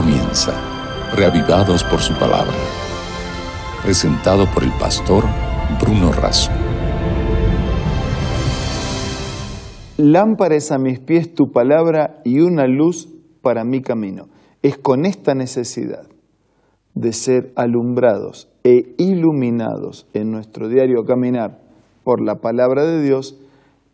[0.00, 0.52] comienza,
[1.16, 2.54] reavivados por su palabra.
[3.82, 5.24] Presentado por el pastor
[5.80, 6.52] Bruno Razo.
[9.96, 13.08] Lámpara es a mis pies tu palabra y una luz
[13.42, 14.28] para mi camino.
[14.62, 16.06] Es con esta necesidad
[16.94, 21.58] de ser alumbrados e iluminados en nuestro diario caminar
[22.04, 23.40] por la palabra de Dios,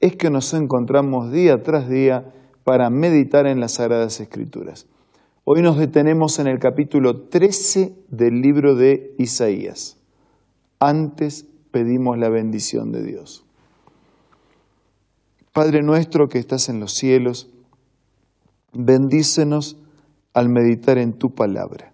[0.01, 2.31] es que nos encontramos día tras día
[2.63, 4.87] para meditar en las Sagradas Escrituras.
[5.47, 9.99] Hoy nos detenemos en el capítulo 13 del libro de Isaías.
[10.79, 13.45] Antes pedimos la bendición de Dios.
[15.53, 17.51] Padre nuestro que estás en los cielos,
[18.73, 19.77] bendícenos
[20.33, 21.93] al meditar en tu palabra.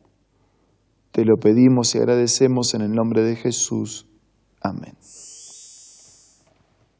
[1.10, 4.06] Te lo pedimos y agradecemos en el nombre de Jesús.
[4.60, 4.94] Amén.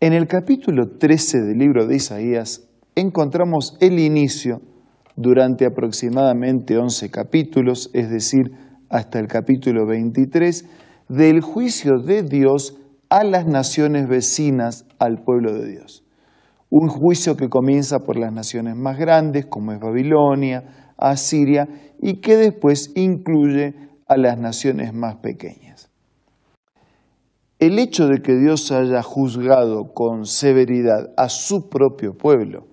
[0.00, 4.62] En el capítulo 13 del libro de Isaías encontramos el inicio
[5.20, 8.52] durante aproximadamente 11 capítulos, es decir,
[8.88, 10.66] hasta el capítulo 23,
[11.08, 12.78] del juicio de Dios
[13.10, 16.04] a las naciones vecinas al pueblo de Dios.
[16.70, 21.68] Un juicio que comienza por las naciones más grandes, como es Babilonia, Asiria,
[22.00, 23.74] y que después incluye
[24.06, 25.90] a las naciones más pequeñas.
[27.58, 32.69] El hecho de que Dios haya juzgado con severidad a su propio pueblo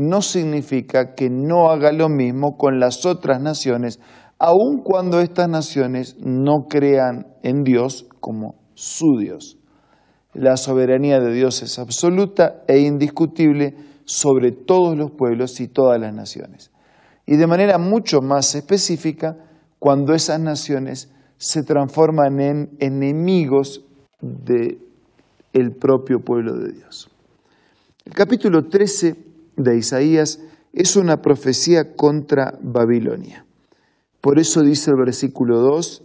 [0.00, 4.00] no significa que no haga lo mismo con las otras naciones,
[4.38, 9.58] aun cuando estas naciones no crean en Dios como su Dios.
[10.32, 16.14] La soberanía de Dios es absoluta e indiscutible sobre todos los pueblos y todas las
[16.14, 16.70] naciones.
[17.26, 19.36] Y de manera mucho más específica,
[19.78, 23.84] cuando esas naciones se transforman en enemigos
[24.20, 24.78] del
[25.52, 27.10] el propio pueblo de Dios.
[28.04, 29.29] El capítulo 13
[29.62, 30.40] de Isaías
[30.72, 33.44] es una profecía contra Babilonia.
[34.20, 36.02] Por eso dice el versículo 2,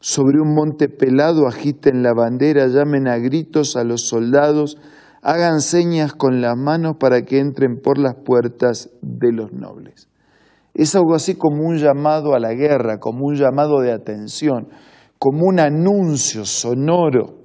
[0.00, 4.78] sobre un monte pelado agiten la bandera, llamen a gritos a los soldados,
[5.22, 10.08] hagan señas con las manos para que entren por las puertas de los nobles.
[10.74, 14.68] Es algo así como un llamado a la guerra, como un llamado de atención,
[15.18, 17.38] como un anuncio sonoro,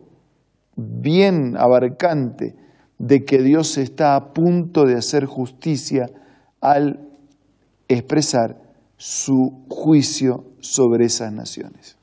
[0.75, 2.55] bien abarcante
[2.99, 6.09] de que Dios está a punto de hacer justicia
[6.61, 7.07] al
[7.87, 8.61] expresar
[8.97, 11.97] su juicio sobre esas naciones.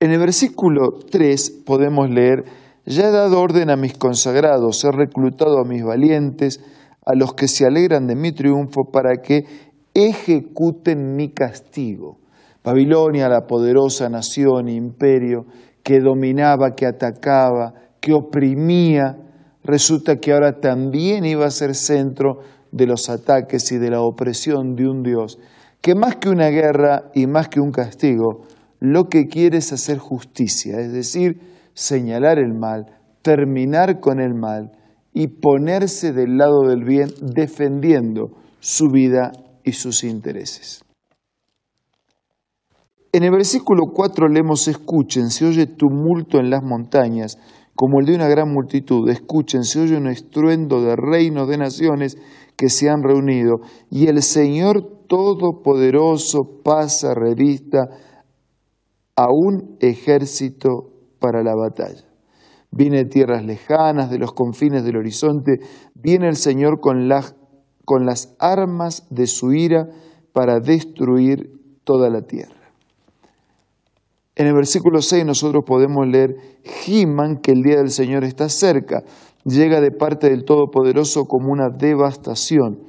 [0.00, 2.44] En el versículo 3 podemos leer,
[2.84, 6.60] ya he dado orden a mis consagrados, he reclutado a mis valientes,
[7.04, 9.44] a los que se alegran de mi triunfo, para que
[9.94, 12.18] ejecuten mi castigo.
[12.62, 15.46] Babilonia, la poderosa nación, imperio,
[15.82, 17.72] que dominaba, que atacaba,
[18.06, 19.16] que oprimía,
[19.64, 22.38] resulta que ahora también iba a ser centro
[22.70, 25.40] de los ataques y de la opresión de un Dios
[25.80, 28.46] que más que una guerra y más que un castigo,
[28.78, 31.40] lo que quiere es hacer justicia, es decir,
[31.74, 32.86] señalar el mal,
[33.22, 34.70] terminar con el mal
[35.12, 39.32] y ponerse del lado del bien defendiendo su vida
[39.64, 40.84] y sus intereses.
[43.12, 47.38] En el versículo 4 leemos, escuchen, se oye tumulto en las montañas,
[47.76, 49.08] como el de una gran multitud.
[49.08, 52.16] Escuchen, se oye un estruendo de reinos de naciones
[52.56, 53.60] que se han reunido,
[53.90, 57.90] y el Señor Todopoderoso pasa revista
[59.14, 62.04] a un ejército para la batalla.
[62.70, 65.60] Viene de tierras lejanas, de los confines del horizonte,
[65.94, 67.36] viene el Señor con las,
[67.84, 69.88] con las armas de su ira
[70.32, 71.52] para destruir
[71.84, 72.55] toda la tierra.
[74.38, 79.02] En el versículo 6 nosotros podemos leer, giman que el día del Señor está cerca,
[79.44, 82.80] llega de parte del Todopoderoso como una devastación.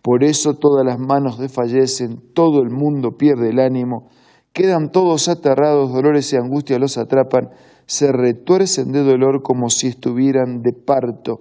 [0.00, 4.08] Por eso todas las manos desfallecen, todo el mundo pierde el ánimo,
[4.54, 7.50] quedan todos aterrados, dolores y angustias los atrapan,
[7.84, 11.40] se retuercen de dolor como si estuvieran de parto,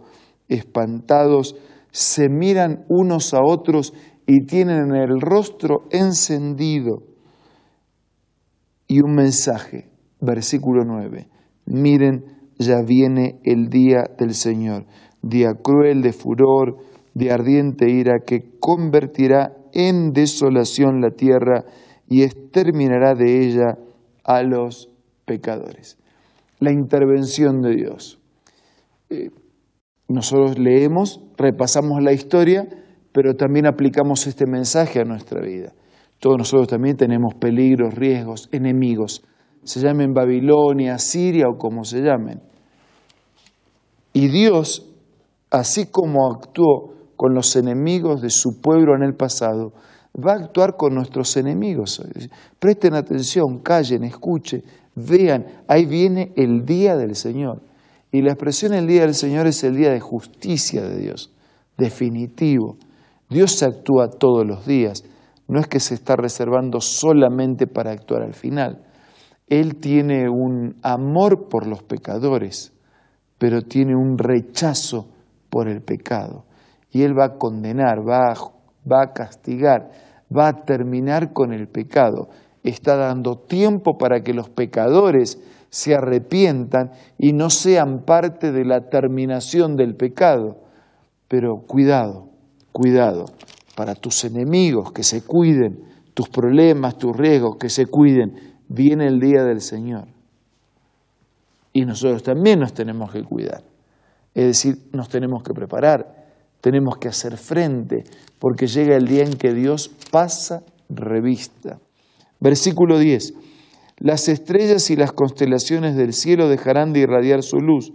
[0.49, 1.55] espantados,
[1.89, 3.93] se miran unos a otros
[4.27, 7.12] y tienen el rostro encendido
[8.93, 9.89] y un mensaje,
[10.21, 11.27] versículo 9.
[11.65, 12.25] Miren,
[12.59, 14.85] ya viene el día del Señor,
[15.23, 16.77] día cruel de furor,
[17.15, 21.65] de ardiente ira, que convertirá en desolación la tierra
[22.07, 23.79] y exterminará de ella
[24.23, 24.91] a los
[25.25, 25.97] pecadores.
[26.59, 28.19] La intervención de Dios.
[29.09, 29.31] Eh,
[30.07, 32.67] nosotros leemos, repasamos la historia,
[33.11, 35.73] pero también aplicamos este mensaje a nuestra vida.
[36.23, 39.23] Todos nosotros también tenemos peligros, riesgos, enemigos,
[39.65, 42.41] se llamen Babilonia, Siria o como se llamen.
[44.13, 44.89] Y Dios,
[45.51, 49.73] así como actuó con los enemigos de su pueblo en el pasado,
[50.15, 52.01] va a actuar con nuestros enemigos.
[52.57, 54.63] Presten atención, callen, escuchen,
[54.95, 57.63] vean, ahí viene el día del Señor.
[58.13, 61.33] Y la expresión el día del Señor es el día de justicia de Dios,
[61.77, 62.77] definitivo.
[63.29, 65.03] Dios actúa todos los días,
[65.47, 68.83] no es que se está reservando solamente para actuar al final.
[69.47, 72.73] Él tiene un amor por los pecadores,
[73.37, 75.09] pero tiene un rechazo
[75.49, 76.45] por el pecado.
[76.89, 79.91] Y Él va a condenar, va a, castigar,
[80.35, 82.29] va a terminar con el pecado.
[82.63, 88.89] Está dando tiempo para que los pecadores se arrepientan y no sean parte de la
[88.89, 90.57] terminación del pecado.
[91.27, 92.29] Pero cuidado,
[92.71, 93.25] cuidado,
[93.75, 95.79] para tus enemigos que se cuiden,
[96.13, 100.07] tus problemas, tus riesgos que se cuiden, viene el día del Señor.
[101.73, 103.63] Y nosotros también nos tenemos que cuidar.
[104.35, 106.27] Es decir, nos tenemos que preparar,
[106.61, 108.03] tenemos que hacer frente,
[108.39, 111.79] porque llega el día en que Dios pasa revista.
[112.39, 113.33] Versículo 10.
[113.97, 117.91] Las estrellas y las constelaciones del cielo dejarán de irradiar su luz,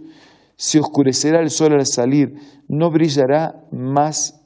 [0.55, 2.35] se oscurecerá el sol al salir,
[2.67, 4.38] no brillará más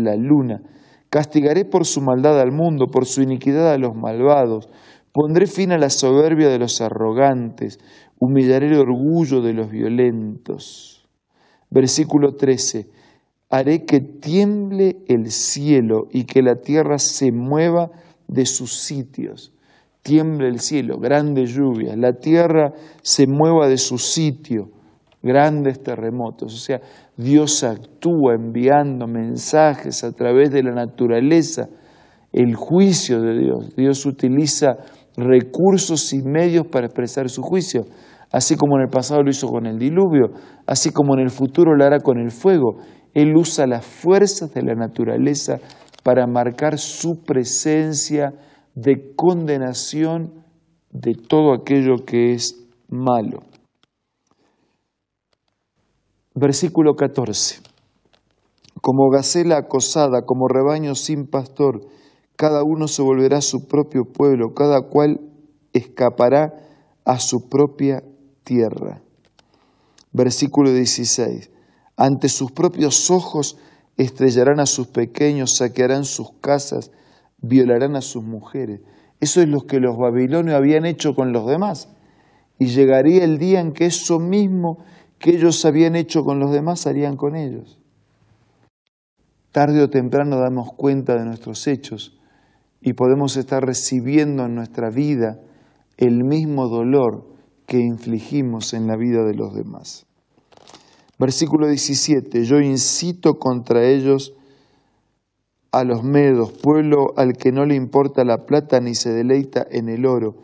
[0.00, 0.62] la luna.
[1.08, 4.68] Castigaré por su maldad al mundo, por su iniquidad a los malvados.
[5.12, 7.78] Pondré fin a la soberbia de los arrogantes,
[8.18, 11.08] humillaré el orgullo de los violentos.
[11.70, 13.00] Versículo 13
[13.50, 17.90] haré que tiemble el cielo y que la tierra se mueva
[18.28, 19.52] de sus sitios.
[20.02, 24.70] Tiemble el cielo, grandes lluvias, la tierra se mueva de su sitio,
[25.22, 26.54] grandes terremotos.
[26.54, 26.80] O sea,
[27.16, 31.68] Dios actúa enviando mensajes a través de la naturaleza,
[32.32, 33.76] el juicio de Dios.
[33.76, 34.76] Dios utiliza
[35.16, 37.84] recursos y medios para expresar su juicio,
[38.32, 40.30] así como en el pasado lo hizo con el diluvio,
[40.66, 42.78] así como en el futuro lo hará con el fuego.
[43.12, 45.58] Él usa las fuerzas de la naturaleza
[46.04, 48.32] para marcar su presencia
[48.74, 50.44] de condenación
[50.92, 53.49] de todo aquello que es malo.
[56.34, 57.60] Versículo 14.
[58.80, 61.80] Como gacela acosada, como rebaño sin pastor,
[62.36, 65.20] cada uno se volverá a su propio pueblo, cada cual
[65.72, 66.54] escapará
[67.04, 68.04] a su propia
[68.44, 69.02] tierra.
[70.12, 71.50] Versículo 16.
[71.96, 73.58] Ante sus propios ojos
[73.96, 76.92] estrellarán a sus pequeños, saquearán sus casas,
[77.38, 78.82] violarán a sus mujeres.
[79.18, 81.88] Eso es lo que los babilonios habían hecho con los demás.
[82.56, 84.78] Y llegaría el día en que eso mismo
[85.20, 87.78] que ellos habían hecho con los demás harían con ellos.
[89.52, 92.18] Tarde o temprano damos cuenta de nuestros hechos
[92.80, 95.38] y podemos estar recibiendo en nuestra vida
[95.98, 97.26] el mismo dolor
[97.66, 100.06] que infligimos en la vida de los demás.
[101.18, 104.32] Versículo 17, yo incito contra ellos
[105.70, 109.90] a los medos, pueblo al que no le importa la plata ni se deleita en
[109.90, 110.36] el oro.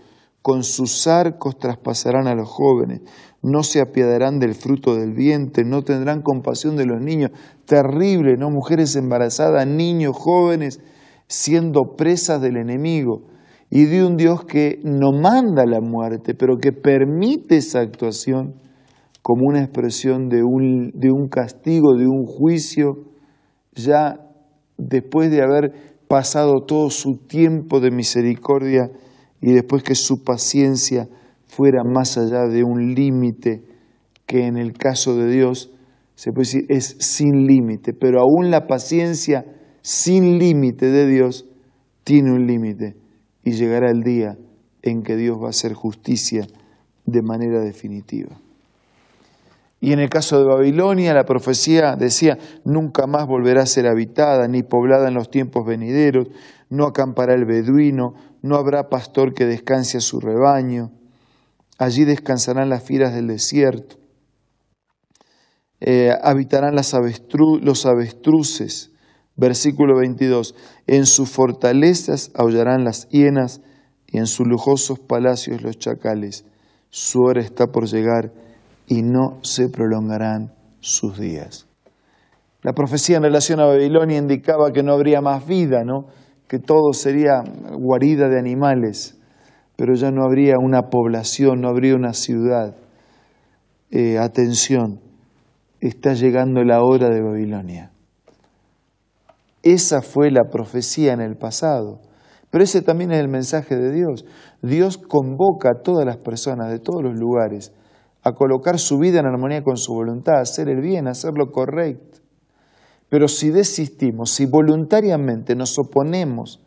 [0.46, 3.00] Con sus arcos traspasarán a los jóvenes,
[3.42, 7.32] no se apiadarán del fruto del vientre, no tendrán compasión de los niños.
[7.64, 8.48] Terrible, ¿no?
[8.48, 10.78] Mujeres embarazadas, niños, jóvenes,
[11.26, 13.24] siendo presas del enemigo.
[13.70, 18.54] Y de un Dios que no manda la muerte, pero que permite esa actuación
[19.22, 22.98] como una expresión de un, de un castigo, de un juicio,
[23.74, 24.20] ya
[24.78, 25.72] después de haber
[26.06, 28.92] pasado todo su tiempo de misericordia
[29.46, 31.08] y después que su paciencia
[31.46, 33.62] fuera más allá de un límite
[34.26, 35.70] que en el caso de Dios
[36.16, 39.44] se puede decir es sin límite, pero aún la paciencia
[39.82, 41.46] sin límite de Dios
[42.02, 42.96] tiene un límite
[43.44, 44.36] y llegará el día
[44.82, 46.44] en que Dios va a hacer justicia
[47.04, 48.40] de manera definitiva.
[49.80, 54.48] Y en el caso de Babilonia, la profecía decía, nunca más volverá a ser habitada
[54.48, 56.28] ni poblada en los tiempos venideros,
[56.70, 60.92] no acampará el beduino, no habrá pastor que descanse a su rebaño,
[61.78, 63.96] allí descansarán las fieras del desierto,
[65.80, 66.94] eh, habitarán las
[67.34, 68.92] los avestruces,
[69.36, 70.54] versículo 22,
[70.86, 73.60] en sus fortalezas aullarán las hienas
[74.06, 76.46] y en sus lujosos palacios los chacales,
[76.88, 78.32] su hora está por llegar
[78.86, 81.66] y no se prolongarán sus días.
[82.62, 86.06] La profecía en relación a Babilonia indicaba que no habría más vida, ¿no?
[86.48, 89.18] que todo sería guarida de animales,
[89.76, 92.76] pero ya no habría una población, no habría una ciudad.
[93.90, 95.00] Eh, atención,
[95.80, 97.90] está llegando la hora de Babilonia.
[99.62, 102.00] Esa fue la profecía en el pasado,
[102.50, 104.24] pero ese también es el mensaje de Dios.
[104.62, 107.72] Dios convoca a todas las personas de todos los lugares
[108.26, 111.34] a colocar su vida en armonía con su voluntad, a hacer el bien, a hacer
[111.36, 112.18] lo correcto.
[113.08, 116.60] Pero si desistimos, si voluntariamente nos oponemos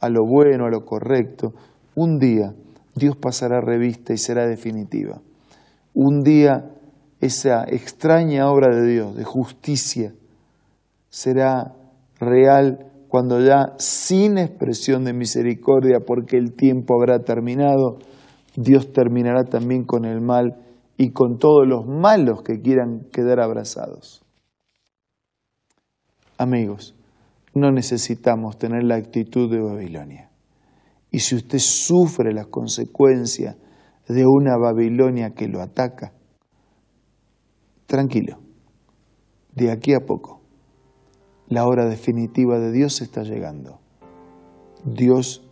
[0.00, 1.52] a lo bueno, a lo correcto,
[1.94, 2.52] un día
[2.96, 5.20] Dios pasará revista y será definitiva.
[5.94, 6.72] Un día
[7.20, 10.12] esa extraña obra de Dios, de justicia,
[11.10, 11.76] será
[12.18, 17.98] real cuando ya sin expresión de misericordia, porque el tiempo habrá terminado,
[18.56, 20.63] Dios terminará también con el mal
[20.96, 24.24] y con todos los malos que quieran quedar abrazados.
[26.38, 26.94] Amigos,
[27.54, 30.30] no necesitamos tener la actitud de Babilonia.
[31.10, 33.56] Y si usted sufre las consecuencias
[34.08, 36.12] de una Babilonia que lo ataca,
[37.86, 38.38] tranquilo,
[39.54, 40.42] de aquí a poco,
[41.48, 43.80] la hora definitiva de Dios está llegando.
[44.84, 45.48] Dios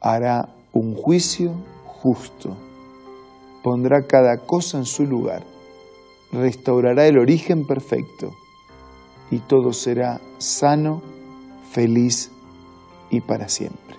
[0.00, 1.52] hará un juicio
[1.84, 2.56] justo,
[3.66, 5.42] pondrá cada cosa en su lugar,
[6.30, 8.30] restaurará el origen perfecto
[9.28, 11.02] y todo será sano,
[11.72, 12.30] feliz
[13.10, 13.96] y para siempre.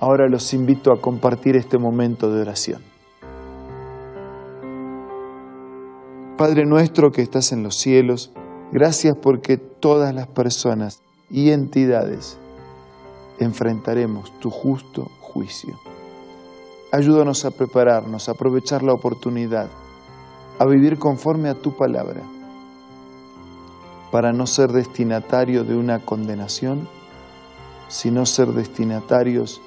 [0.00, 2.82] Ahora los invito a compartir este momento de oración.
[6.36, 8.32] Padre nuestro que estás en los cielos,
[8.72, 12.38] gracias porque todas las personas y entidades
[13.38, 15.78] enfrentaremos tu justo juicio.
[16.92, 19.68] Ayúdanos a prepararnos, a aprovechar la oportunidad,
[20.58, 22.22] a vivir conforme a tu palabra
[24.10, 26.88] para no ser destinatario de una condenación,
[27.88, 29.60] sino ser destinatarios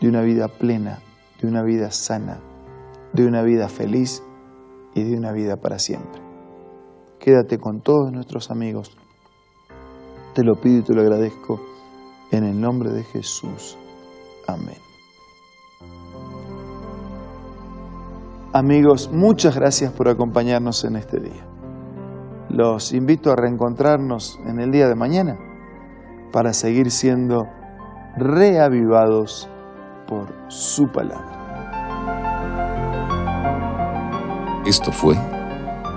[0.00, 1.00] de una vida plena,
[1.40, 2.40] de una vida sana,
[3.12, 4.22] de una vida feliz
[4.94, 6.22] y de una vida para siempre.
[7.18, 8.96] Quédate con todos nuestros amigos.
[10.34, 11.60] Te lo pido y te lo agradezco
[12.30, 13.76] en el nombre de Jesús.
[14.46, 14.95] Amén.
[18.56, 21.46] Amigos, muchas gracias por acompañarnos en este día
[22.56, 25.38] los invito a reencontrarnos en el día de mañana
[26.32, 27.46] para seguir siendo
[28.16, 29.48] reavivados
[30.08, 31.36] por su palabra.
[34.64, 35.16] Esto fue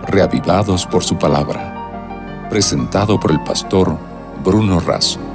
[0.08, 3.96] Reavivados por su palabra, presentado por el pastor
[4.44, 5.29] Bruno Razo.